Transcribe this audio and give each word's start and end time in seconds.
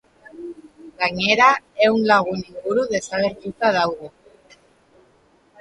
Gainera, 1.01 1.49
ehun 1.89 2.09
lagun 2.13 2.41
inguru 2.47 2.87
desagertuta 2.97 3.71
daude. 3.79 4.11